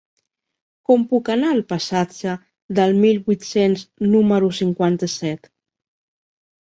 [0.91, 2.33] Com puc anar al passatge
[2.79, 5.53] del Mil vuit-cents número cinquanta-set?